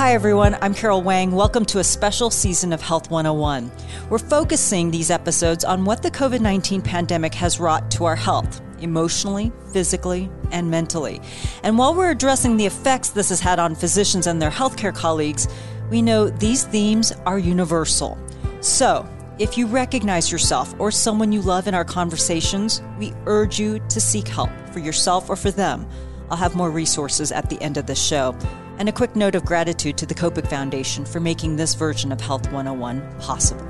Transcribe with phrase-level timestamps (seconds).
[0.00, 0.56] Hi, everyone.
[0.62, 1.30] I'm Carol Wang.
[1.30, 3.70] Welcome to a special season of Health 101.
[4.08, 8.62] We're focusing these episodes on what the COVID 19 pandemic has wrought to our health,
[8.80, 11.20] emotionally, physically, and mentally.
[11.64, 15.48] And while we're addressing the effects this has had on physicians and their healthcare colleagues,
[15.90, 18.16] we know these themes are universal.
[18.62, 19.06] So,
[19.38, 24.00] if you recognize yourself or someone you love in our conversations, we urge you to
[24.00, 25.86] seek help for yourself or for them.
[26.30, 28.34] I'll have more resources at the end of the show.
[28.80, 32.18] And a quick note of gratitude to the Kopik Foundation for making this version of
[32.18, 33.60] Health 101 possible.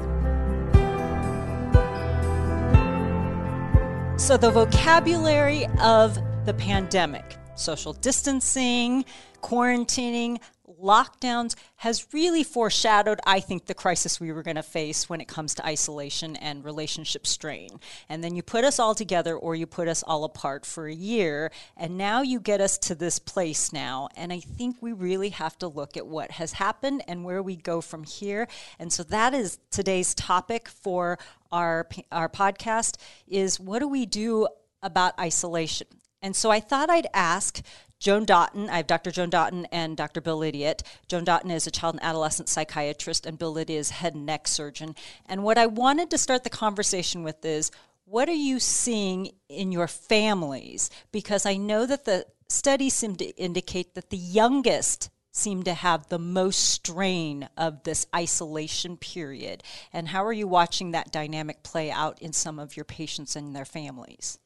[4.17, 9.05] So, the vocabulary of the pandemic social distancing,
[9.43, 10.39] quarantining,
[10.83, 15.29] lockdowns has really foreshadowed, I think, the crisis we were going to face when it
[15.29, 17.81] comes to isolation and relationship strain.
[18.09, 20.95] And then you put us all together or you put us all apart for a
[20.95, 21.51] year.
[21.77, 24.09] And now you get us to this place now.
[24.17, 27.57] And I think we really have to look at what has happened and where we
[27.57, 28.49] go from here.
[28.79, 31.19] And so that is today's topic for
[31.53, 34.49] our, our podcast is what do we do
[34.83, 35.87] about isolation?
[36.23, 37.63] And so I thought I'd ask
[38.01, 38.69] Joan Daughton.
[38.71, 39.11] I have Dr.
[39.11, 40.21] Joan Daughton and Dr.
[40.23, 40.83] Bill Lydiatt.
[41.07, 44.49] Joan Daughton is a child and adolescent psychiatrist, and Bill Lydiatt is head and neck
[44.49, 44.97] surgeon.
[45.27, 47.71] And what I wanted to start the conversation with is
[48.07, 50.91] what are you seeing in your families?
[51.13, 56.09] Because I know that the studies seem to indicate that the youngest seem to have
[56.09, 59.63] the most strain of this isolation period.
[59.93, 63.55] And how are you watching that dynamic play out in some of your patients and
[63.55, 64.39] their families?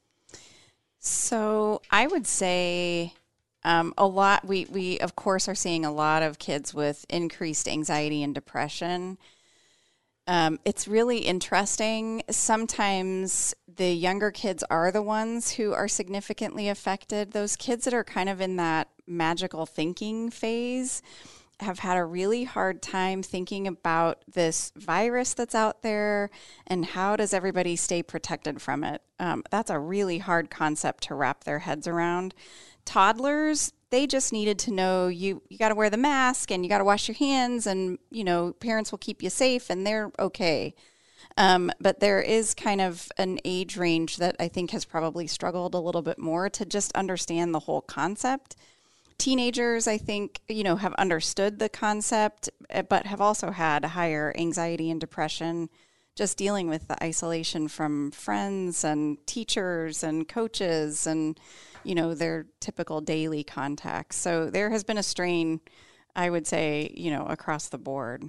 [0.99, 3.15] So I would say
[3.65, 4.45] um, a lot.
[4.45, 9.19] We we of course are seeing a lot of kids with increased anxiety and depression.
[10.27, 12.23] Um, it's really interesting.
[12.31, 17.33] Sometimes the younger kids are the ones who are significantly affected.
[17.33, 21.03] Those kids that are kind of in that magical thinking phase
[21.65, 26.31] have had a really hard time thinking about this virus that's out there
[26.67, 29.03] and how does everybody stay protected from it.
[29.19, 32.35] Um, that's a really hard concept to wrap their heads around.
[32.85, 36.69] Toddlers they just needed to know you you got to wear the mask and you
[36.69, 40.11] got to wash your hands and you know parents will keep you safe and they're
[40.19, 40.75] okay.
[41.37, 45.75] Um, but there is kind of an age range that i think has probably struggled
[45.75, 48.57] a little bit more to just understand the whole concept
[49.19, 54.35] teenagers i think you know have understood the concept eh, but have also had higher
[54.37, 55.69] anxiety and depression
[56.17, 61.39] just dealing with the isolation from friends and teachers and coaches and
[61.85, 64.17] you know, their typical daily contacts.
[64.17, 65.61] So there has been a strain,
[66.17, 68.25] I would say, you know, across the board.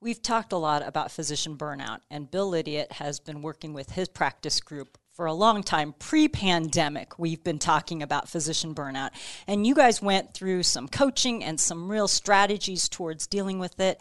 [0.00, 4.08] We've talked a lot about physician burnout, and Bill Lydiatt has been working with his
[4.08, 5.94] practice group for a long time.
[5.98, 9.10] Pre pandemic, we've been talking about physician burnout.
[9.46, 14.00] And you guys went through some coaching and some real strategies towards dealing with it.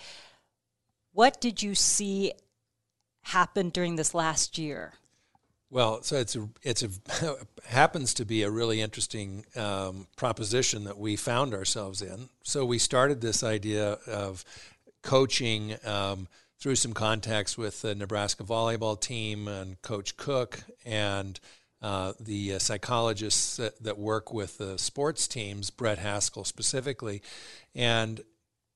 [1.14, 2.34] What did you see
[3.24, 4.94] happen during this last year?
[5.70, 6.90] Well, so it's a, it's a
[7.66, 12.30] happens to be a really interesting um, proposition that we found ourselves in.
[12.44, 14.44] So we started this idea of
[15.02, 16.28] coaching um,
[16.62, 21.40] through some contacts with the Nebraska volleyball team and Coach Cook and
[21.82, 27.24] uh, the uh, psychologists that, that, work with the sports teams, Brett Haskell specifically,
[27.74, 28.22] and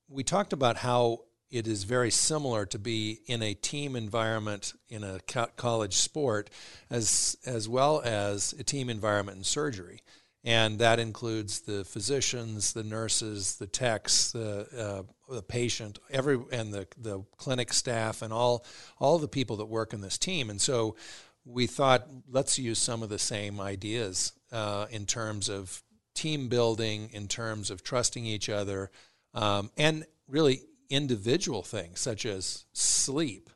[0.10, 5.04] we talked about how it is very similar to be in a team environment in
[5.04, 5.20] a
[5.56, 6.50] college sport
[6.90, 10.02] as as well as a team environment in surgery
[10.46, 16.74] and that includes the physicians the nurses the techs the, uh, the patient every and
[16.74, 18.64] the, the clinic staff and all
[19.00, 20.50] all the people that work in this team.
[20.50, 20.96] And so
[21.44, 25.84] we thought let's use some of the same ideas uh, in terms of
[26.14, 28.90] team building in terms of trusting each other
[29.34, 33.50] um, and really individual things such as sleep,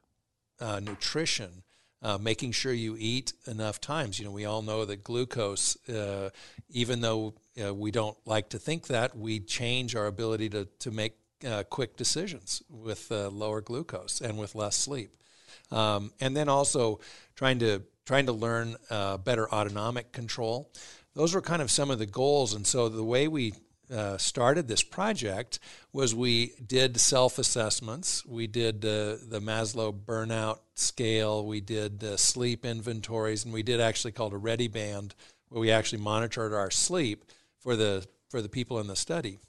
[0.59, 1.63] uh, nutrition,
[2.01, 4.19] uh, making sure you eat enough times.
[4.19, 6.29] You know, we all know that glucose, uh,
[6.69, 10.91] even though uh, we don't like to think that, we change our ability to, to
[10.91, 11.15] make
[11.47, 15.11] uh, quick decisions with uh, lower glucose and with less sleep.
[15.71, 16.99] Um, and then also
[17.35, 18.75] trying to trying to learn
[19.23, 20.71] better autonomic control.
[21.13, 22.55] Those were kind of some of the goals.
[22.55, 23.53] And so the way we
[23.91, 25.59] uh, started this project
[25.91, 28.25] was we did self assessments.
[28.25, 31.45] We did uh, the Maslach burnout scale.
[31.45, 35.11] We did uh, sleep inventories, and we did actually called a ReadiBand,
[35.49, 37.25] where we actually monitored our sleep
[37.59, 39.39] for the for the people in the study.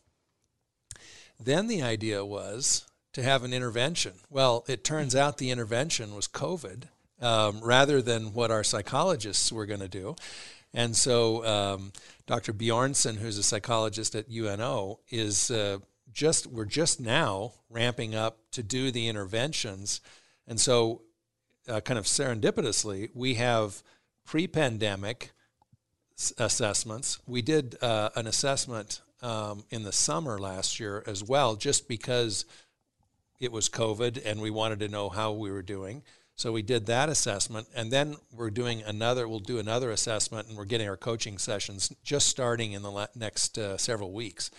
[1.39, 4.13] Then the idea was to have an intervention.
[4.29, 6.85] Well, it turns out the intervention was COVID
[7.21, 10.17] um, rather than what our psychologists were going to do.
[10.73, 11.93] And so um,
[12.27, 12.53] Dr.
[12.53, 15.79] Bjornson, who's a psychologist at UNO, is uh,
[16.13, 20.01] just we're just now ramping up to do the interventions,
[20.47, 21.03] and so
[21.69, 23.83] uh, kind of serendipitously we have
[24.25, 25.33] pre-pandemic
[26.17, 27.19] s- assessments.
[27.27, 32.45] We did uh, an assessment um, in the summer last year as well, just because
[33.41, 36.03] it was COVID and we wanted to know how we were doing.
[36.41, 39.29] So we did that assessment, and then we're doing another.
[39.29, 43.59] We'll do another assessment, and we're getting our coaching sessions just starting in the next
[43.59, 44.51] uh, several weeks.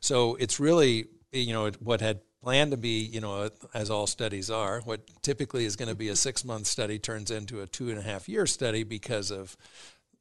[0.00, 4.50] So it's really, you know, what had planned to be, you know, as all studies
[4.50, 7.88] are, what typically is going to be a six month study turns into a two
[7.90, 9.56] and a half year study because of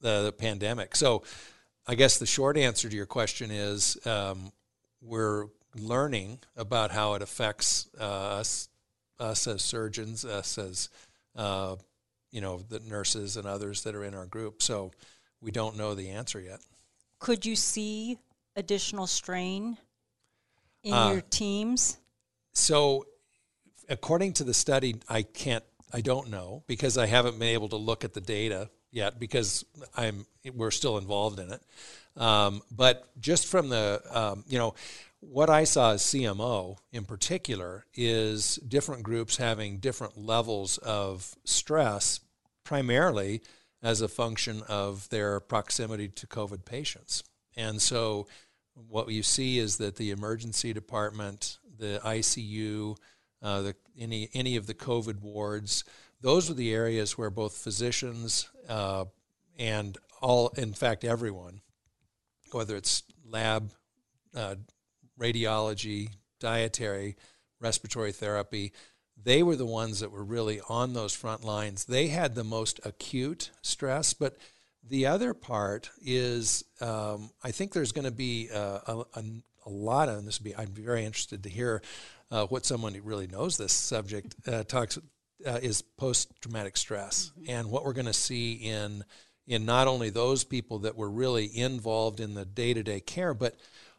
[0.01, 0.95] the, the pandemic.
[0.95, 1.23] So
[1.87, 4.51] I guess the short answer to your question is um,
[5.01, 8.69] we're learning about how it affects uh, us,
[9.19, 10.89] us as surgeons, us as
[11.37, 11.75] uh,
[12.31, 14.61] you know the nurses and others that are in our group.
[14.61, 14.91] So
[15.41, 16.59] we don't know the answer yet.
[17.19, 18.17] Could you see
[18.55, 19.77] additional strain
[20.83, 21.97] in uh, your teams?
[22.53, 23.05] So,
[23.87, 25.63] according to the study, I can't,
[25.93, 29.63] I don't know because I haven't been able to look at the data yet because
[29.95, 31.61] I'm we're still involved in it.
[32.15, 34.73] Um, but just from the um, you know
[35.19, 42.19] what I saw as CMO in particular is different groups having different levels of stress,
[42.63, 43.41] primarily
[43.81, 47.23] as a function of their proximity to COVID patients.
[47.55, 48.27] And so,
[48.73, 52.95] what you see is that the emergency department, the ICU,
[53.41, 55.83] uh, the, any any of the COVID wards,
[56.21, 59.05] those are the areas where both physicians uh,
[59.57, 61.61] and all, in fact, everyone,
[62.51, 63.71] whether it's lab
[64.35, 64.55] uh,
[65.19, 66.09] radiology,
[66.39, 67.15] dietary,
[67.59, 68.73] respiratory therapy,
[69.21, 71.85] they were the ones that were really on those front lines.
[71.85, 74.37] They had the most acute stress, but
[74.83, 79.23] the other part is um, I think there's going to be uh, a, a,
[79.65, 81.81] a, lot of, and this would be, I'd be very interested to hear
[82.31, 84.97] uh, what someone who really knows this subject uh, talks,
[85.45, 87.31] uh, is post traumatic stress.
[87.31, 87.51] Mm-hmm.
[87.51, 89.03] And what we're going to see in,
[89.47, 93.33] in not only those people that were really involved in the day to day care,
[93.33, 93.55] but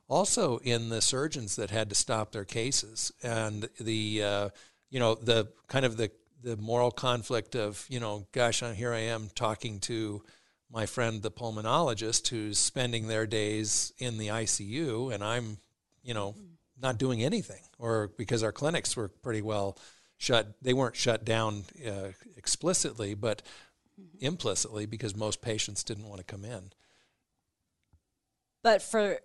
[0.08, 4.48] also in the surgeons that had to stop their cases and the uh,
[4.90, 6.10] you know the kind of the
[6.42, 10.22] the moral conflict of you know gosh here I am talking to
[10.70, 15.58] my friend the pulmonologist who's spending their days in the ICU and I'm
[16.02, 16.34] you know
[16.80, 19.76] not doing anything or because our clinics were pretty well
[20.16, 23.42] shut they weren't shut down uh, explicitly but
[24.20, 26.70] implicitly because most patients didn't want to come in.
[28.62, 29.18] But for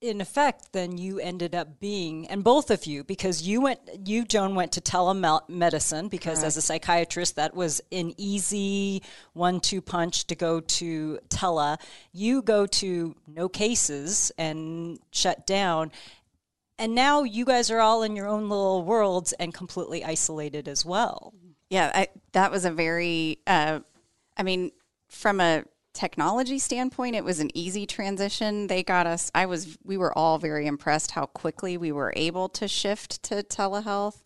[0.00, 4.24] in effect, then you ended up being, and both of you, because you went, you
[4.24, 6.46] Joan went to telemedicine because Correct.
[6.46, 9.02] as a psychiatrist, that was an easy
[9.32, 11.78] one-two punch to go to tele.
[12.12, 15.90] You go to no cases and shut down,
[16.78, 20.84] and now you guys are all in your own little worlds and completely isolated as
[20.84, 21.34] well.
[21.70, 23.80] Yeah, I, that was a very, uh,
[24.36, 24.70] I mean,
[25.08, 25.64] from a
[25.98, 28.68] technology standpoint, it was an easy transition.
[28.68, 32.48] They got us, I was, we were all very impressed how quickly we were able
[32.50, 34.22] to shift to telehealth.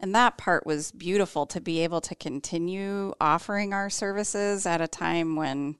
[0.00, 4.88] And that part was beautiful to be able to continue offering our services at a
[4.88, 5.76] time when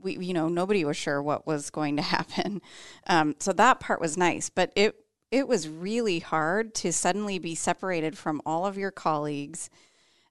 [0.00, 2.60] we, you know, nobody was sure what was going to happen.
[3.06, 4.96] Um, so that part was nice, but it,
[5.30, 9.70] it was really hard to suddenly be separated from all of your colleagues,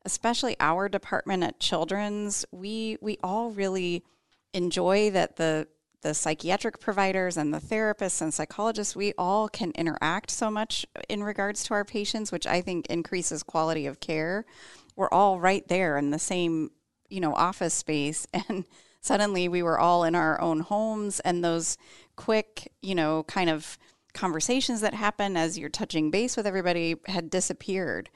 [0.04, 2.46] especially our department at Children's.
[2.52, 4.04] We, we all really,
[4.54, 5.68] enjoy that the
[6.02, 11.24] the psychiatric providers and the therapists and psychologists we all can interact so much in
[11.24, 14.46] regards to our patients which i think increases quality of care.
[14.96, 16.72] We're all right there in the same
[17.10, 18.66] you know office space and
[19.02, 21.78] suddenly we were all in our own homes and those
[22.16, 23.78] quick you know kind of
[24.14, 28.10] conversations that happen as you're touching base with everybody had disappeared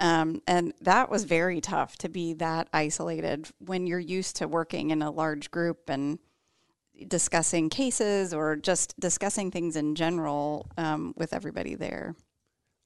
[0.00, 4.90] um, and that was very tough to be that isolated when you're used to working
[4.90, 6.18] in a large group and
[7.06, 12.14] discussing cases or just discussing things in general um, with everybody there.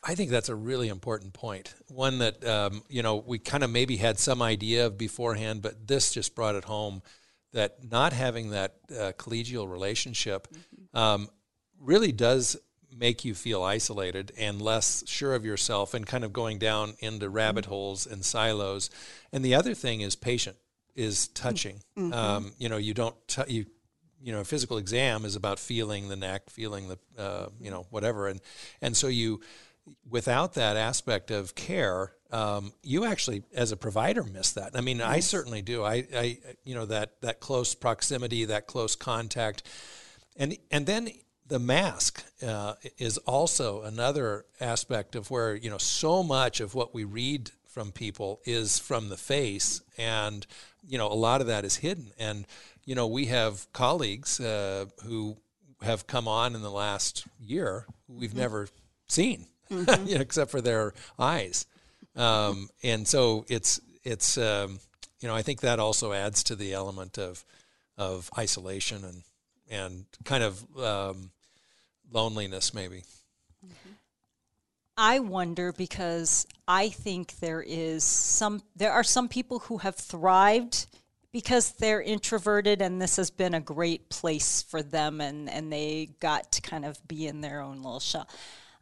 [0.04, 1.74] I think that's a really important point.
[1.88, 5.86] One that um, you know we kind of maybe had some idea of beforehand, but
[5.86, 7.02] this just brought it home
[7.52, 10.98] that not having that uh, collegial relationship mm-hmm.
[10.98, 11.28] um,
[11.78, 12.56] really does
[12.96, 17.28] make you feel isolated and less sure of yourself and kind of going down into
[17.28, 17.72] rabbit mm-hmm.
[17.72, 18.90] holes and silos.
[19.32, 20.56] And the other thing is patient
[20.94, 21.80] is touching.
[21.96, 22.12] Mm-hmm.
[22.12, 23.66] Um, you know, you don't t- you
[24.22, 27.86] you know, a physical exam is about feeling the neck, feeling the uh, you know
[27.90, 28.40] whatever, and
[28.80, 29.40] and so you
[30.08, 34.70] without that aspect of care, um, you actually as a provider miss that.
[34.74, 35.08] I mean, yes.
[35.08, 35.82] I certainly do.
[35.82, 39.64] I, I you know that that close proximity, that close contact,
[40.36, 41.10] and and then
[41.46, 46.94] the mask uh, is also another aspect of where you know so much of what
[46.94, 50.46] we read from people is from the face, and
[50.86, 52.12] you know a lot of that is hidden.
[52.18, 52.46] And
[52.84, 55.36] you know we have colleagues uh, who
[55.82, 58.38] have come on in the last year who we've mm-hmm.
[58.38, 58.68] never
[59.08, 60.06] seen, mm-hmm.
[60.06, 61.66] you know, except for their eyes.
[62.14, 64.80] Um, and so it's it's um,
[65.20, 67.44] you know I think that also adds to the element of
[67.98, 69.22] of isolation and
[69.72, 71.30] and kind of um,
[72.12, 73.02] loneliness maybe.
[74.96, 80.86] I wonder because I think there is some there are some people who have thrived
[81.32, 86.10] because they're introverted and this has been a great place for them and, and they
[86.20, 88.28] got to kind of be in their own little shell.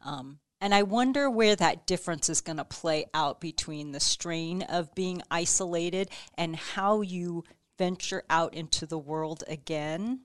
[0.03, 4.63] Um, and I wonder where that difference is going to play out between the strain
[4.63, 7.45] of being isolated and how you
[7.77, 10.19] venture out into the world again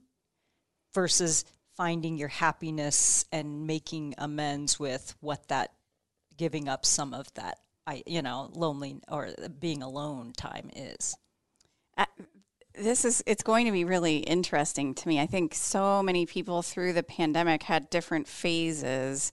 [0.97, 1.45] versus
[1.77, 5.73] finding your happiness and making amends with what that
[6.39, 9.29] giving up some of that I you know lonely or
[9.61, 11.17] being alone time is.
[11.99, 12.07] Uh,
[12.75, 15.21] this is it's going to be really interesting to me.
[15.21, 19.33] I think so many people through the pandemic had different phases.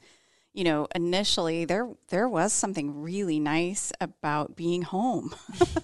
[0.54, 5.34] You know, initially there there was something really nice about being home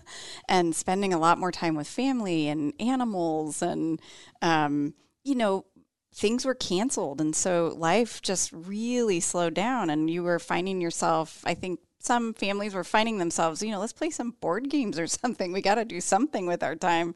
[0.50, 4.02] and spending a lot more time with family and animals and
[4.42, 5.66] um, you know
[6.14, 11.42] things were canceled and so life just really slowed down and you were finding yourself
[11.46, 15.08] i think some families were finding themselves you know let's play some board games or
[15.22, 15.52] something.
[15.52, 17.16] We got to do something with our time.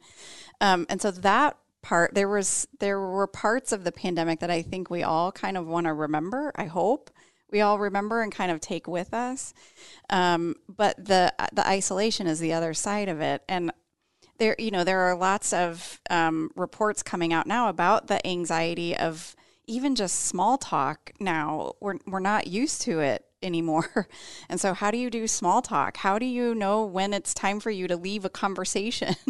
[0.62, 4.62] Um, and so that part there was there were parts of the pandemic that i
[4.62, 7.10] think we all kind of want to remember i hope.
[7.51, 9.53] We all remember and kind of take with us.
[10.10, 13.72] Um, but the the isolation is the other side of it and
[14.38, 18.96] there you know there are lots of um, reports coming out now about the anxiety
[18.96, 19.36] of
[19.66, 21.74] even just small talk now.
[21.80, 24.08] We're, we're not used to it anymore.
[24.50, 25.98] And so how do you do small talk?
[25.98, 29.16] How do you know when it's time for you to leave a conversation?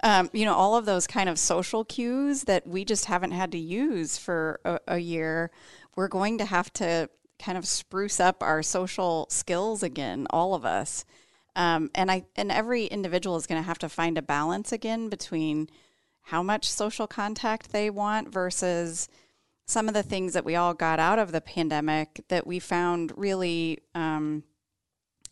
[0.00, 3.50] Um, you know all of those kind of social cues that we just haven't had
[3.50, 5.50] to use for a, a year
[5.96, 10.64] we're going to have to kind of spruce up our social skills again all of
[10.64, 11.04] us
[11.58, 15.08] um, and I and every individual is going to have to find a balance again
[15.08, 15.68] between
[16.22, 19.08] how much social contact they want versus
[19.66, 23.12] some of the things that we all got out of the pandemic that we found
[23.16, 24.44] really um,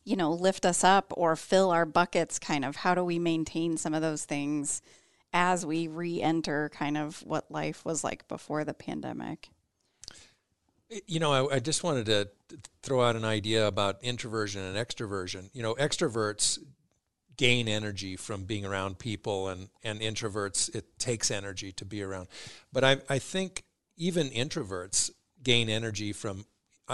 [0.05, 2.75] you know lift us up or fill our buckets kind of.
[2.77, 4.83] How do we maintain some of those things
[5.33, 9.51] as we re-enter kind of what life was like before the pandemic
[11.07, 12.29] you know, I, I, just wanted to
[12.83, 15.51] throw out an idea about introversion and extroversion.
[15.53, 16.59] You know, extroverts
[17.37, 22.29] gain energy from being around people, and, and introverts, it takes energy to be around.
[22.73, 23.65] But I, I think
[23.97, 25.11] even introverts
[25.43, 26.47] gain energy from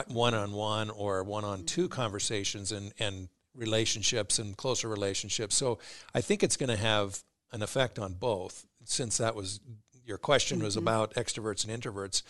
[0.08, 5.56] one on one or one on two conversations and, and relationships and closer relationships.
[5.56, 5.78] So
[6.14, 7.22] I think it's going to have
[7.52, 9.60] an effect on both, since that was
[10.04, 10.64] your question mm-hmm.
[10.64, 12.22] was about extroverts and introverts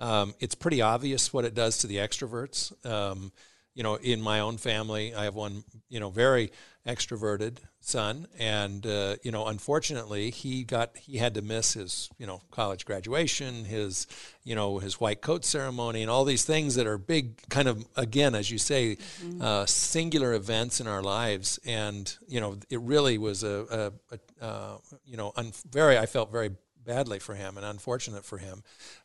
[0.00, 2.72] um, it's pretty obvious what it does to the extroverts.
[2.86, 3.32] Um,
[3.74, 6.50] you know, in my own family, I have one, you know, very
[6.86, 12.26] extroverted son, and uh, you know, unfortunately, he got he had to miss his, you
[12.26, 14.06] know, college graduation, his,
[14.42, 17.86] you know, his white coat ceremony, and all these things that are big, kind of
[17.96, 19.40] again, as you say, mm-hmm.
[19.40, 24.44] uh, singular events in our lives, and you know, it really was a, a, a
[24.44, 25.96] uh, you know, un- very.
[25.96, 26.50] I felt very
[26.84, 28.64] badly for him and unfortunate for him.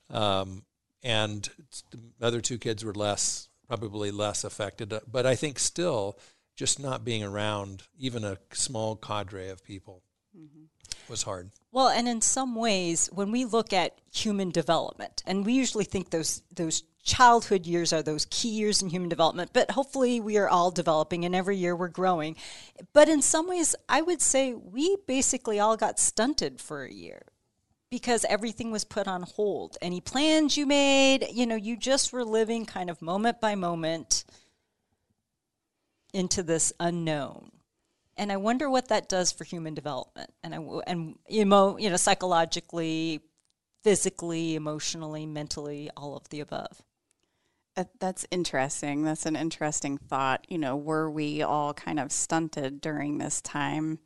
[0.10, 0.64] Um,
[1.06, 1.48] and
[1.92, 4.94] the other two kids were less probably less affected.
[5.10, 6.20] But i think still
[6.56, 10.02] just not being around even a small cadre of people
[10.38, 10.66] mm-hmm.
[11.10, 11.52] was hard.
[11.72, 16.10] Well and in some ways when we look at human development and we usually think
[16.10, 20.50] those those childhood years are those key years in human development but hopefully we are
[20.50, 22.36] all developing and every year we're growing.
[22.94, 27.22] But in some ways i would say we basically all got stunted for a year
[27.96, 29.78] because everything was put on hold.
[29.82, 34.26] Any plans you made, you know, you just were living kind of moment by moment
[36.14, 37.52] into this unknown.
[38.18, 41.96] And I wonder what that does for human development and I, and emo, you know
[41.96, 43.22] psychologically,
[43.82, 46.82] physically, emotionally, mentally, all of the above.
[48.02, 49.06] That's interesting.
[49.06, 50.46] That's an interesting thought.
[50.50, 54.00] You know, were we all kind of stunted during this time?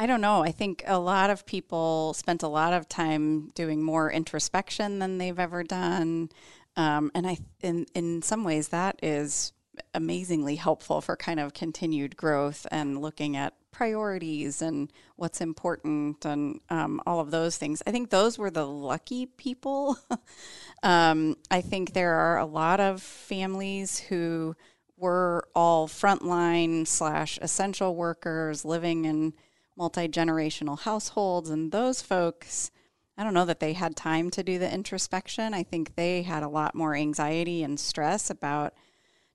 [0.00, 0.42] I don't know.
[0.42, 5.18] I think a lot of people spent a lot of time doing more introspection than
[5.18, 6.30] they've ever done,
[6.74, 9.52] um, and I, in in some ways, that is
[9.92, 16.60] amazingly helpful for kind of continued growth and looking at priorities and what's important and
[16.70, 17.82] um, all of those things.
[17.86, 19.98] I think those were the lucky people.
[20.82, 24.56] um, I think there are a lot of families who
[24.96, 29.34] were all frontline slash essential workers living in
[29.80, 32.70] multi generational households, and those folks.
[33.16, 35.52] I don't know that they had time to do the introspection.
[35.54, 38.74] I think they had a lot more anxiety and stress about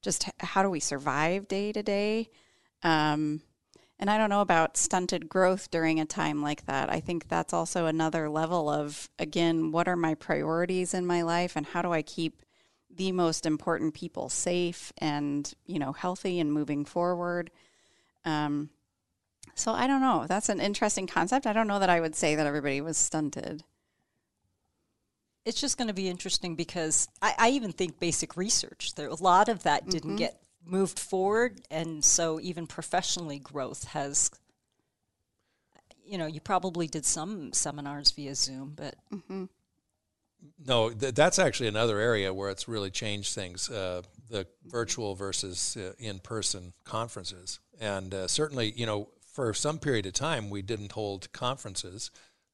[0.02, 2.30] just how do we survive day to day.
[2.84, 3.42] Um,
[4.00, 6.92] and I don't know about stunted growth during a time like that.
[6.92, 11.56] I think that's also another level of, again, what are my priorities in my life
[11.56, 12.42] and how do I keep
[12.96, 17.52] the most important people safe and, you know, healthy and moving forward?
[18.25, 18.70] Um,
[19.56, 20.26] so I don't know.
[20.28, 21.48] That's an interesting concept.
[21.48, 23.64] I don't know that I would say that everybody was stunted.
[25.46, 29.16] It's just going to be interesting because I, I even think basic research, there a
[29.16, 30.18] lot of that didn't mm-hmm.
[30.18, 34.32] get moved forward and so even professionally growth has
[36.04, 39.46] you know you probably did some seminars via zoom but mm-hmm.
[40.66, 45.78] no th- that's actually another area where it's really changed things uh, the virtual versus
[45.78, 50.94] uh, in-person conferences and uh, certainly you know for some period of time we didn't
[50.94, 52.10] hold conferences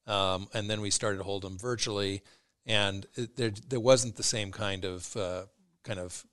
[0.06, 2.22] um, and then we started to hold them virtually
[2.66, 5.42] and it, there, there wasn't the same kind of uh,
[5.82, 6.24] kind of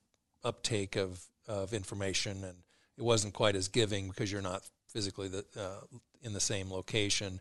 [0.44, 2.56] uptake of of information, and
[2.98, 7.40] it wasn't quite as giving because you're not physically the, uh, in the same location.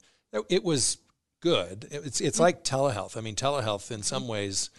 [0.48, 0.98] It was
[1.40, 1.86] good.
[1.90, 2.42] It's it's mm-hmm.
[2.42, 3.16] like telehealth.
[3.16, 4.70] I mean, telehealth in some ways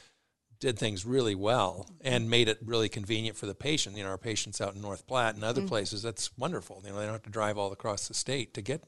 [0.59, 3.95] did things really well and made it really convenient for the patient.
[3.95, 5.69] You know, our patients out in North Platte and other mm-hmm.
[5.69, 6.81] places, that's wonderful.
[6.83, 8.83] You know, they don't have to drive all across the state to get,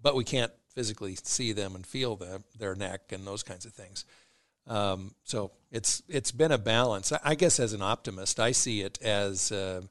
[0.00, 3.72] but we can't physically see them and feel the, their neck and those kinds of
[3.72, 4.04] things.
[4.66, 7.12] Um, so it's it's been a balance.
[7.12, 9.82] I guess as an optimist, I see it as uh,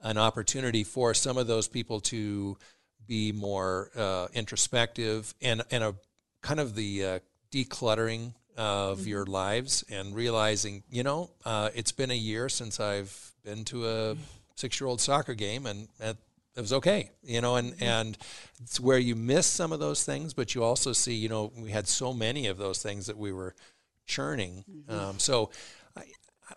[0.00, 2.58] an opportunity for some of those people to
[3.06, 5.94] be more uh, introspective and and a
[6.42, 7.18] kind of the uh,
[7.52, 9.08] decluttering of mm-hmm.
[9.08, 13.88] your lives and realizing, you know, uh, it's been a year since I've been to
[13.88, 14.16] a
[14.54, 15.88] six year old soccer game and.
[16.00, 16.16] it
[16.62, 17.84] was okay, you know, and, mm-hmm.
[17.84, 18.18] and
[18.62, 21.70] it's where you miss some of those things, but you also see, you know, we
[21.70, 23.54] had so many of those things that we were
[24.06, 24.64] churning.
[24.70, 24.98] Mm-hmm.
[24.98, 25.50] Um, so,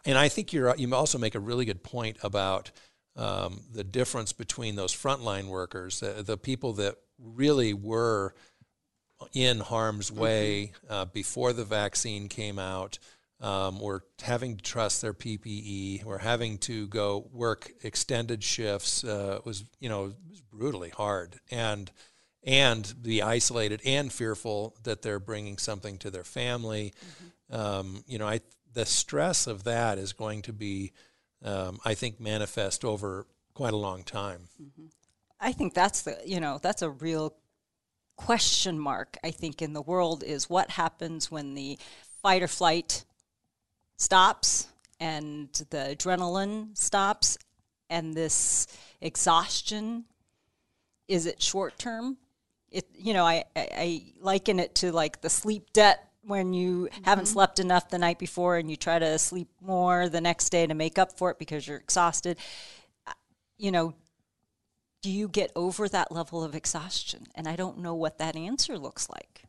[0.05, 2.71] and I think you're you also make a really good point about
[3.15, 8.33] um, the difference between those frontline workers, the, the people that really were
[9.34, 10.21] in harm's mm-hmm.
[10.21, 12.99] way uh, before the vaccine came out.
[13.41, 16.03] Um, were having to trust their PPE.
[16.03, 19.01] We're having to go work extended shifts.
[19.01, 21.89] Uh, it was you know it was brutally hard, and
[22.43, 26.93] and be isolated and fearful that they're bringing something to their family.
[26.99, 28.41] Mm-hmm um, you know, I
[28.73, 30.93] the stress of that is going to be,
[31.43, 34.49] um, I think, manifest over quite a long time.
[34.62, 34.86] Mm-hmm.
[35.39, 37.36] I think that's the you know that's a real
[38.19, 39.17] question mark.
[39.23, 41.79] I think in the world is what happens when the
[42.21, 43.05] fight or flight
[43.95, 44.67] stops
[44.99, 47.38] and the adrenaline stops
[47.89, 48.67] and this
[48.99, 50.03] exhaustion
[51.08, 52.17] is it short term
[52.69, 56.89] it you know I, I, I liken it to like the sleep debt when you
[56.91, 57.03] mm-hmm.
[57.05, 60.67] haven't slept enough the night before and you try to sleep more the next day
[60.67, 62.38] to make up for it because you're exhausted
[63.58, 63.93] you know
[65.01, 68.77] do you get over that level of exhaustion and i don't know what that answer
[68.77, 69.43] looks like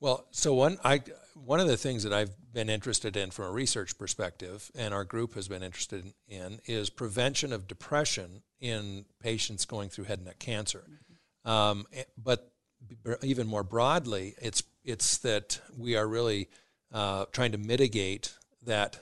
[0.00, 1.00] well so one i
[1.44, 5.04] one of the things that i've been interested in from a research perspective and our
[5.04, 10.26] group has been interested in is prevention of depression in patients going through head and
[10.26, 11.50] neck cancer mm-hmm.
[11.50, 12.52] um, eh, but
[13.22, 16.48] even more broadly, it's it's that we are really
[16.92, 18.98] uh, trying to mitigate that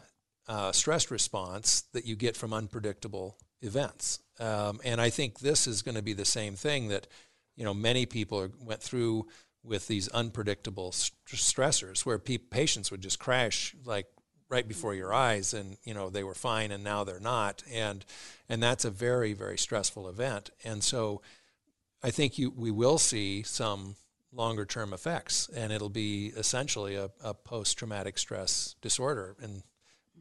[0.48, 4.20] uh, stress response that you get from unpredictable events.
[4.40, 7.06] Um, and I think this is going to be the same thing that
[7.56, 9.26] you know many people are, went through
[9.62, 14.06] with these unpredictable st- stressors, where pe- patients would just crash like
[14.48, 18.04] right before your eyes, and you know they were fine, and now they're not, and
[18.48, 20.50] and that's a very very stressful event.
[20.64, 21.20] And so
[22.02, 23.96] I think you we will see some
[24.32, 29.62] longer term effects, and it'll be essentially a, a post traumatic stress disorder, and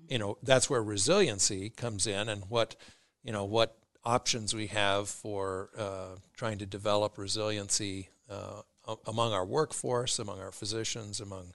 [0.10, 2.76] you know that's where resiliency comes in, and what
[3.24, 3.78] you know what
[4.10, 8.62] options we have for uh, trying to develop resiliency uh,
[9.06, 11.54] among our workforce, among our physicians, among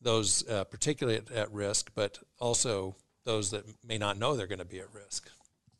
[0.00, 4.58] those uh, particularly at, at, risk, but also those that may not know they're going
[4.58, 5.30] to be at risk.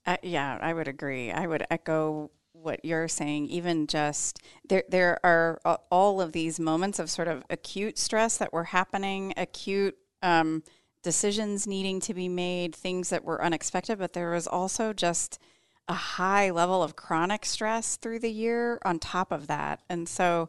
[0.06, 1.32] Uh, yeah, I would agree.
[1.32, 7.00] I would echo what you're saying, even just there, there are all of these moments
[7.00, 10.62] of sort of acute stress that were happening, acute um,
[11.02, 15.40] decisions needing to be made, things that were unexpected, but there was also just
[15.88, 19.80] a high level of chronic stress through the year on top of that.
[19.88, 20.48] And so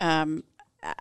[0.00, 0.44] um,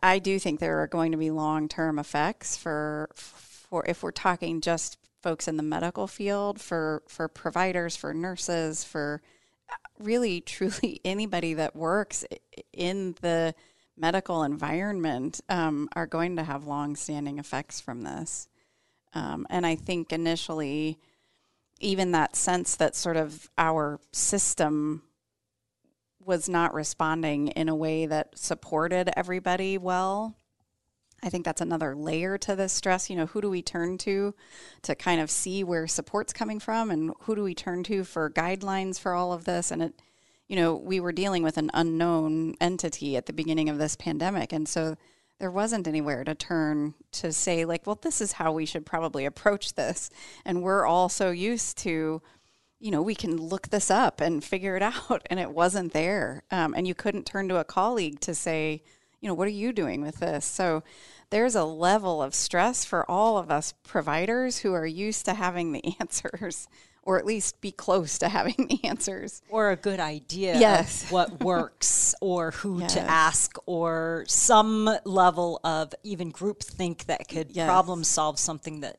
[0.03, 4.11] I do think there are going to be long term effects for for if we're
[4.11, 9.21] talking just folks in the medical field, for for providers, for nurses, for
[9.69, 12.25] uh, really truly anybody that works
[12.73, 13.55] in the
[13.97, 18.47] medical environment um, are going to have long standing effects from this.
[19.13, 20.97] Um, and I think initially,
[21.81, 25.03] even that sense that sort of our system
[26.23, 30.35] was not responding in a way that supported everybody well.
[31.23, 33.09] I think that's another layer to this stress.
[33.09, 34.33] You know, who do we turn to
[34.83, 38.29] to kind of see where support's coming from and who do we turn to for
[38.29, 39.71] guidelines for all of this?
[39.71, 40.01] And it,
[40.47, 44.51] you know, we were dealing with an unknown entity at the beginning of this pandemic.
[44.51, 44.97] And so
[45.41, 49.25] there wasn't anywhere to turn to say, like, well, this is how we should probably
[49.25, 50.11] approach this.
[50.45, 52.21] And we're all so used to,
[52.79, 55.25] you know, we can look this up and figure it out.
[55.31, 56.43] And it wasn't there.
[56.51, 58.83] Um, and you couldn't turn to a colleague to say,
[59.19, 60.45] you know, what are you doing with this?
[60.45, 60.83] So
[61.31, 65.71] there's a level of stress for all of us providers who are used to having
[65.71, 66.67] the answers
[67.03, 71.03] or at least be close to having the answers or a good idea yes.
[71.05, 72.93] of what works or who yes.
[72.93, 77.67] to ask or some level of even group think that could yes.
[77.67, 78.97] problem solve something that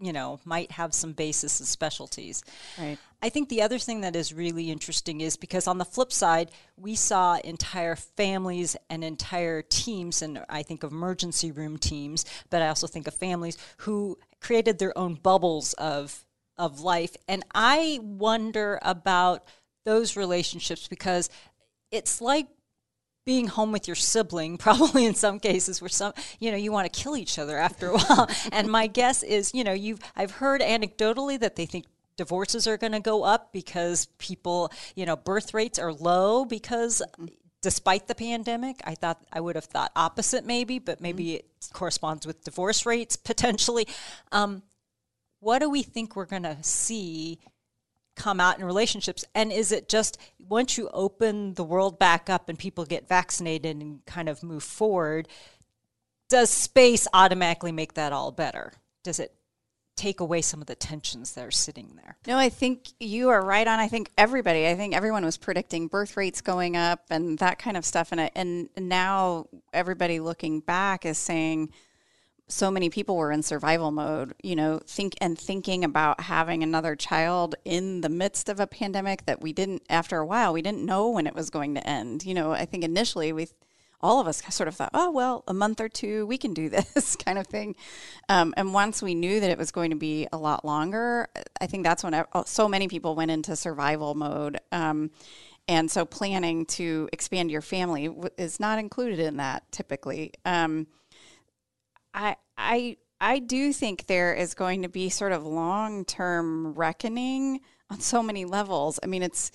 [0.00, 2.42] you know, might have some basis in specialties.
[2.78, 2.98] Right.
[3.22, 6.50] I think the other thing that is really interesting is because on the flip side,
[6.76, 12.60] we saw entire families and entire teams, and I think of emergency room teams, but
[12.60, 17.16] I also think of families who created their own bubbles of of life.
[17.28, 19.44] And I wonder about
[19.84, 21.30] those relationships because
[21.90, 22.46] it's like
[23.26, 26.92] being home with your sibling, probably in some cases where some, you know, you want
[26.92, 28.28] to kill each other after a while.
[28.52, 31.86] and my guess is, you know, you've, I've heard anecdotally that they think
[32.16, 37.02] divorces are going to go up because people, you know, birth rates are low because
[37.64, 38.78] despite the pandemic.
[38.84, 41.36] I thought I would have thought opposite maybe, but maybe mm-hmm.
[41.36, 43.88] it corresponds with divorce rates potentially.
[44.32, 44.62] Um,
[45.44, 47.38] what do we think we're going to see
[48.16, 49.24] come out in relationships?
[49.34, 53.76] And is it just once you open the world back up and people get vaccinated
[53.76, 55.28] and kind of move forward,
[56.28, 58.72] does space automatically make that all better?
[59.02, 59.34] Does it
[59.96, 62.16] take away some of the tensions that are sitting there?
[62.26, 63.78] No, I think you are right on.
[63.78, 67.76] I think everybody, I think everyone was predicting birth rates going up and that kind
[67.76, 68.12] of stuff.
[68.12, 71.70] And, and now everybody looking back is saying,
[72.48, 76.94] so many people were in survival mode, you know, think and thinking about having another
[76.94, 80.84] child in the midst of a pandemic that we didn't after a while we didn't
[80.84, 82.24] know when it was going to end.
[82.24, 83.48] You know, I think initially we
[84.00, 86.68] all of us sort of thought, oh well, a month or two we can do
[86.94, 87.74] this kind of thing.
[88.28, 91.28] Um, and once we knew that it was going to be a lot longer,
[91.60, 94.58] I think that's when I, so many people went into survival mode.
[94.70, 95.10] Um,
[95.66, 100.32] and so planning to expand your family is not included in that typically.
[100.44, 100.86] Um,
[102.14, 107.60] I I I do think there is going to be sort of long term reckoning
[107.90, 108.98] on so many levels.
[109.02, 109.52] I mean, it's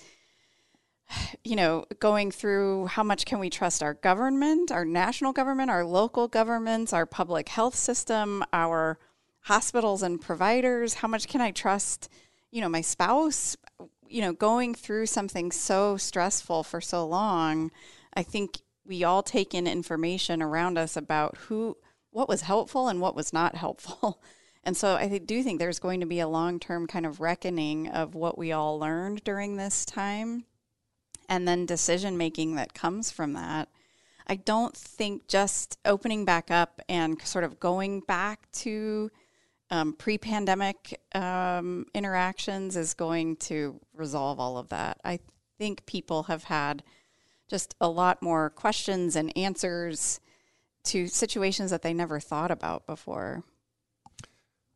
[1.44, 5.84] you know, going through how much can we trust our government, our national government, our
[5.84, 8.98] local governments, our public health system, our
[9.40, 10.94] hospitals and providers?
[10.94, 12.08] How much can I trust,
[12.50, 13.56] you know, my spouse?
[14.08, 17.70] You know, going through something so stressful for so long,
[18.14, 21.76] I think we all take in information around us about who
[22.10, 24.20] what was helpful and what was not helpful.
[24.62, 27.88] And so I do think there's going to be a long term kind of reckoning
[27.88, 30.44] of what we all learned during this time
[31.30, 33.68] and then decision making that comes from that.
[34.26, 39.10] I don't think just opening back up and sort of going back to
[39.70, 45.00] um, pre pandemic um, interactions is going to resolve all of that.
[45.04, 45.20] I
[45.58, 46.82] think people have had
[47.48, 50.20] just a lot more questions and answers
[50.84, 53.44] to situations that they never thought about before.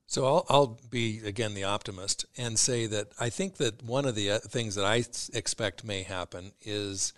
[0.07, 4.15] So I'll, I'll be again the optimist and say that I think that one of
[4.15, 5.05] the uh, things that I
[5.37, 7.13] expect may happen is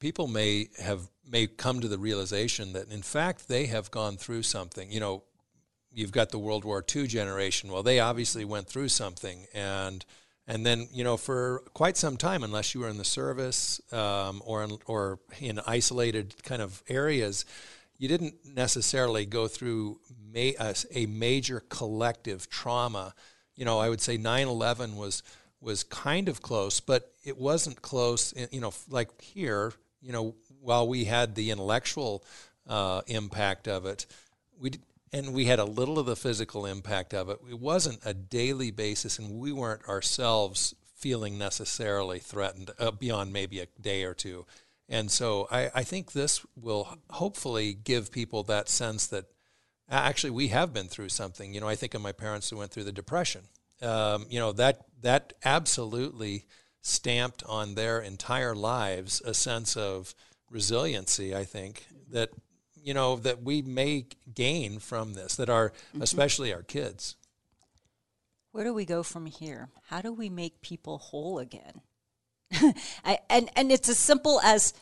[0.00, 4.42] people may have may come to the realization that in fact they have gone through
[4.42, 4.90] something.
[4.90, 5.22] You know,
[5.92, 7.70] you've got the World War II generation.
[7.70, 10.04] Well, they obviously went through something, and
[10.48, 14.42] and then you know for quite some time, unless you were in the service um,
[14.44, 17.44] or in, or in isolated kind of areas,
[18.02, 20.00] you didn't necessarily go through
[20.34, 23.14] ma- a, a, major collective trauma.
[23.54, 25.22] You know, I would say 9/11 was
[25.60, 28.34] was kind of close, but it wasn't close.
[28.50, 32.24] You know, like here, you know, while we had the intellectual
[32.66, 34.06] uh, impact of it,
[34.58, 34.72] we
[35.12, 37.38] and we had a little of the physical impact of it.
[37.48, 43.60] It wasn't a daily basis, and we weren't ourselves feeling necessarily threatened uh, beyond maybe
[43.60, 44.44] a day or two.
[44.92, 49.24] And so I, I think this will hopefully give people that sense that
[49.90, 51.54] actually we have been through something.
[51.54, 53.44] You know, I think of my parents who went through the depression.
[53.80, 56.44] Um, you know that that absolutely
[56.82, 60.14] stamped on their entire lives a sense of
[60.50, 61.34] resiliency.
[61.34, 62.28] I think that
[62.76, 65.36] you know that we may gain from this.
[65.36, 66.02] That our mm-hmm.
[66.02, 67.16] especially our kids.
[68.52, 69.70] Where do we go from here?
[69.88, 71.80] How do we make people whole again?
[73.04, 74.74] I, and and it's as simple as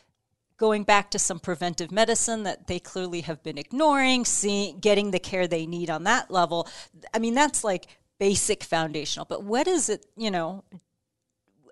[0.60, 5.18] going back to some preventive medicine that they clearly have been ignoring, seeing, getting the
[5.18, 6.68] care they need on that level.
[7.14, 7.86] I mean, that's like
[8.18, 9.24] basic foundational.
[9.24, 10.62] But what is it, you know?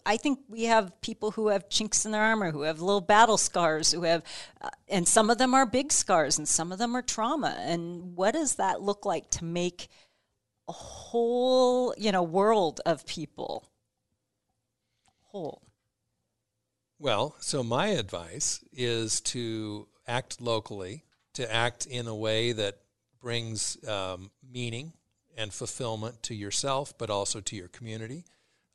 [0.07, 3.37] I think we have people who have chinks in their armor, who have little battle
[3.37, 4.23] scars, who have,
[4.63, 7.59] uh, and some of them are big scars and some of them are trauma.
[7.61, 9.89] And what does that look like to make
[10.67, 13.69] a whole, you know, world of people
[15.25, 15.68] whole?
[17.01, 22.79] Well, so my advice is to act locally, to act in a way that
[23.21, 24.93] brings um, meaning
[25.37, 28.25] and fulfillment to yourself, but also to your community.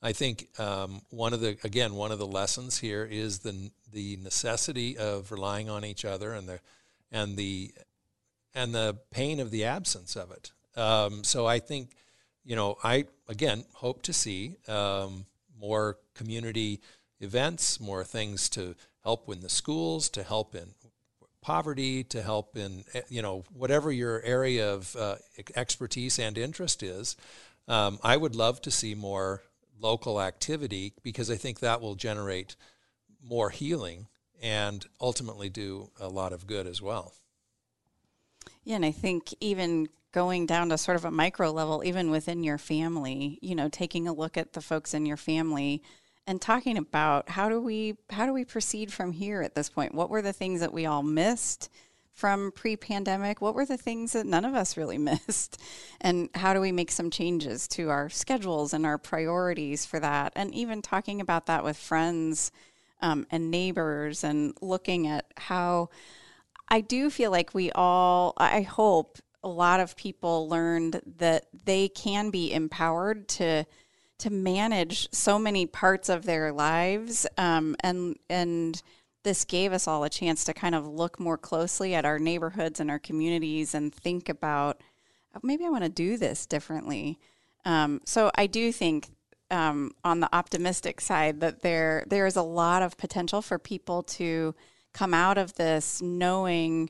[0.02, 4.18] I think um, one of the again one of the lessons here is the the
[4.22, 6.60] necessity of relying on each other and the
[7.12, 7.74] and the
[8.56, 10.52] and the pain of the absence of it.
[10.80, 11.92] Um, so I think
[12.46, 15.26] you know I again hope to see um,
[15.60, 16.80] more community
[17.24, 20.74] events, more things to help in the schools, to help in
[21.42, 25.16] poverty, to help in eh, you know whatever your area of uh,
[25.56, 27.16] expertise and interest is.
[27.68, 29.44] Um, I would love to see more
[29.80, 32.56] local activity because I think that will generate
[33.22, 34.08] more healing
[34.42, 37.14] and ultimately do a lot of good as well.
[38.64, 42.44] Yeah, and I think even going down to sort of a micro level, even within
[42.44, 45.82] your family, you know, taking a look at the folks in your family
[46.26, 49.94] and talking about how do we how do we proceed from here at this point?
[49.94, 51.70] What were the things that we all missed
[52.14, 53.42] from pre-pandemic?
[53.42, 55.60] What were the things that none of us really missed?
[56.00, 60.34] And how do we make some changes to our schedules and our priorities for that?
[60.36, 62.52] And even talking about that with friends
[63.02, 65.90] um, and neighbors and looking at how
[66.70, 71.90] I do feel like we all, I hope a lot of people learned that they
[71.90, 73.66] can be empowered to
[74.24, 78.82] to manage so many parts of their lives um, and and
[79.24, 82.80] this gave us all a chance to kind of look more closely at our neighborhoods
[82.80, 84.82] and our communities and think about
[85.36, 87.20] oh, maybe I want to do this differently.
[87.66, 89.10] Um, so I do think
[89.52, 94.04] um, on the optimistic side that there there is a lot of potential for people
[94.04, 94.56] to
[94.94, 96.90] come out of this knowing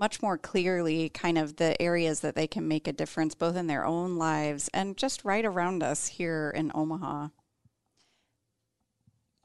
[0.00, 3.66] much more clearly kind of the areas that they can make a difference both in
[3.66, 7.28] their own lives and just right around us here in Omaha.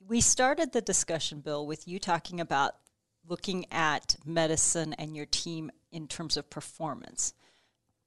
[0.08, 2.76] We started the discussion, Bill, with you talking about
[3.28, 7.34] looking at medicine and your team in terms of performance.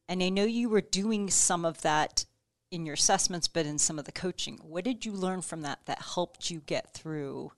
[0.09, 2.25] And I know you were doing some of that
[2.71, 4.59] in your assessments, but in some of the coaching.
[4.63, 7.53] What did you learn from that that helped you get through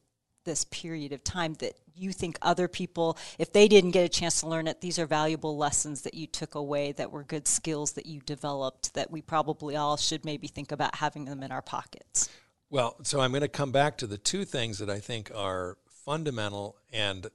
[0.45, 4.41] this period of time that you think other people, if they didn't get a chance
[4.41, 7.93] to learn it, these are valuable lessons that you took away that were good skills
[7.93, 11.63] that you developed that we probably all should maybe think about having them in our
[11.63, 12.29] pockets?
[12.71, 15.77] Well, so I'm going to come back to the two things that I think are
[16.05, 17.27] fundamental and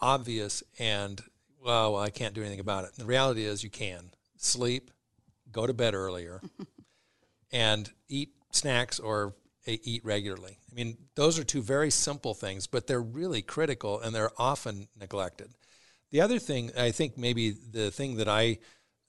[0.00, 1.22] obvious and,
[1.64, 2.94] well, I can't do anything about it.
[2.96, 4.90] the reality is you can sleep,
[5.50, 6.42] go to bed earlier,
[7.52, 9.34] and eat snacks or
[9.66, 10.58] eat regularly.
[10.70, 14.88] I mean, those are two very simple things, but they're really critical and they're often
[14.98, 15.50] neglected.
[16.10, 18.58] The other thing, I think maybe the thing that I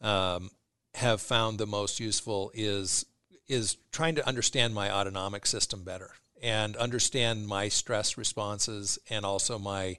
[0.01, 0.51] um,
[0.95, 3.05] have found the most useful is
[3.47, 6.11] is trying to understand my autonomic system better
[6.41, 9.97] and understand my stress responses and also my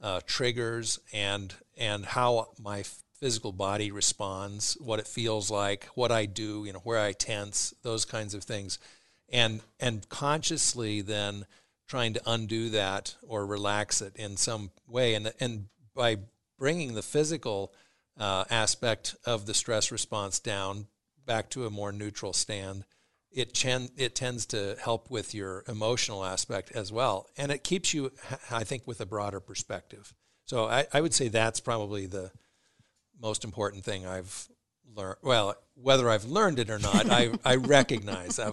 [0.00, 2.84] uh, triggers and and how my
[3.18, 7.74] physical body responds, what it feels like, what I do, you know, where I tense,
[7.82, 8.78] those kinds of things
[9.28, 11.46] and and consciously then
[11.88, 15.14] trying to undo that or relax it in some way.
[15.14, 16.18] And and by
[16.58, 17.72] bringing the physical
[18.18, 20.86] uh, aspect of the stress response down
[21.26, 22.84] back to a more neutral stand
[23.36, 27.28] it chen- it tends to help with your emotional aspect as well.
[27.36, 28.10] And it keeps you
[28.50, 30.14] i think with a broader perspective.
[30.46, 32.32] So i, I would say that's probably the
[33.20, 34.46] most important thing i've
[34.94, 35.16] learned.
[35.22, 38.40] Well, whether I've learned it or not, I, I recognize.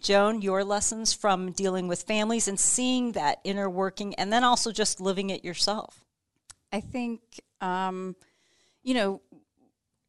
[0.00, 4.72] Joan, your lessons from dealing with families and seeing that inner working, and then also
[4.72, 6.04] just living it yourself.
[6.72, 7.20] I think,
[7.60, 8.16] um,
[8.82, 9.20] you know,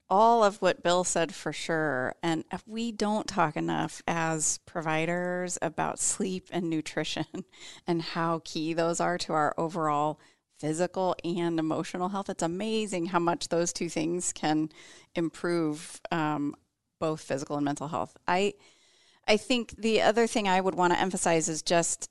[0.09, 2.15] all of what Bill said for sure.
[2.21, 7.25] And we don't talk enough as providers about sleep and nutrition
[7.87, 10.19] and how key those are to our overall
[10.63, 12.29] physical and emotional health.
[12.29, 14.69] It's amazing how much those two things can
[15.13, 16.55] improve um,
[17.01, 18.15] both physical and mental health.
[18.29, 18.53] I
[19.27, 22.09] I think the other thing I would want to emphasize is just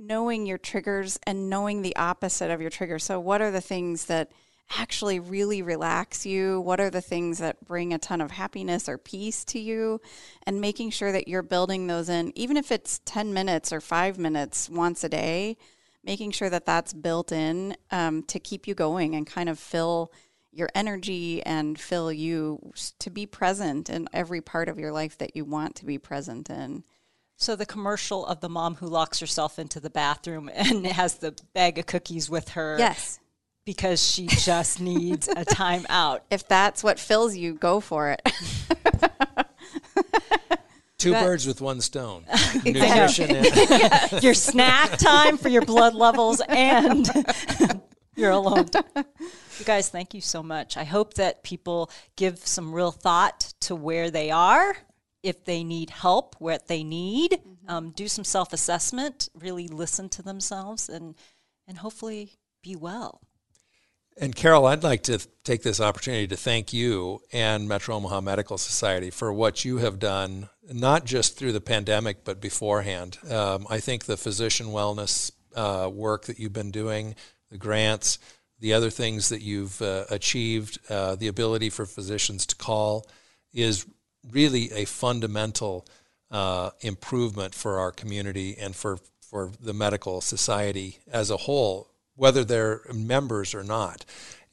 [0.00, 3.04] knowing your triggers and knowing the opposite of your triggers.
[3.04, 4.32] So, what are the things that
[4.78, 6.60] actually really relax you?
[6.60, 10.00] What are the things that bring a ton of happiness or peace to you?
[10.44, 14.18] And making sure that you're building those in, even if it's 10 minutes or five
[14.18, 15.56] minutes once a day,
[16.04, 20.12] making sure that that's built in um, to keep you going and kind of fill
[20.52, 25.34] your energy and fill you to be present in every part of your life that
[25.34, 26.84] you want to be present in.
[27.36, 31.34] So the commercial of the mom who locks herself into the bathroom and has the
[31.54, 32.76] bag of cookies with her.
[32.78, 33.18] Yes.
[33.64, 36.24] Because she just needs a time out.
[36.30, 38.22] If that's what fills you, go for it.
[41.02, 42.24] Two birds with one stone.
[42.64, 47.08] Nutrition and your snack time for your blood levels and
[48.16, 48.68] you're alone.
[48.96, 50.76] You guys, thank you so much.
[50.76, 54.76] I hope that people give some real thought to where they are,
[55.24, 57.70] if they need help, what they need, mm-hmm.
[57.70, 61.16] um, do some self assessment, really listen to themselves, and
[61.66, 63.20] and hopefully be well.
[64.16, 68.58] And Carol, I'd like to take this opportunity to thank you and Metro Omaha Medical
[68.58, 73.18] Society for what you have done, not just through the pandemic, but beforehand.
[73.30, 77.14] Um, I think the physician wellness uh, work that you've been doing,
[77.50, 78.18] the grants,
[78.60, 83.06] the other things that you've uh, achieved, uh, the ability for physicians to call,
[83.52, 83.86] is
[84.30, 85.86] really a fundamental
[86.30, 92.44] uh, improvement for our community and for, for the medical society as a whole whether
[92.44, 94.04] they're members or not.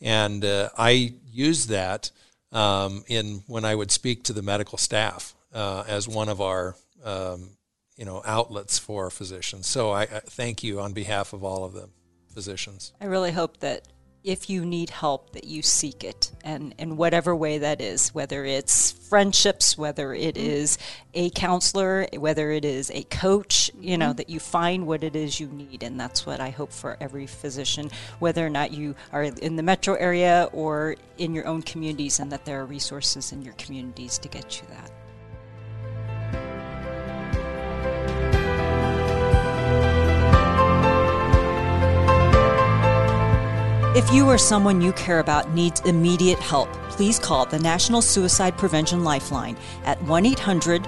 [0.01, 2.11] And uh, I use that
[2.51, 6.75] um, in when I would speak to the medical staff uh, as one of our
[7.03, 7.51] um,
[7.95, 9.67] you know outlets for physicians.
[9.67, 11.89] So I, I thank you on behalf of all of the
[12.33, 12.93] physicians.
[13.01, 13.87] I really hope that
[14.23, 18.43] if you need help that you seek it and in whatever way that is whether
[18.43, 20.49] it's friendships whether it mm-hmm.
[20.49, 20.77] is
[21.13, 24.17] a counselor whether it is a coach you know mm-hmm.
[24.17, 27.27] that you find what it is you need and that's what i hope for every
[27.27, 32.19] physician whether or not you are in the metro area or in your own communities
[32.19, 34.91] and that there are resources in your communities to get you that
[43.99, 48.57] If you or someone you care about needs immediate help, please call the National Suicide
[48.57, 50.85] Prevention Lifeline at 1 800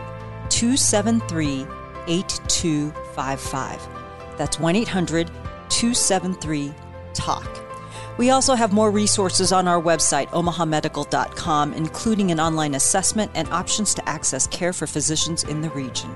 [0.47, 1.67] 273
[2.07, 3.89] 8255.
[4.37, 6.73] That's 1 800 273
[7.13, 8.17] TALK.
[8.17, 13.93] We also have more resources on our website, omahamedical.com, including an online assessment and options
[13.95, 16.15] to access care for physicians in the region.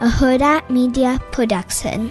[0.00, 2.10] A Hurrdat Media Production.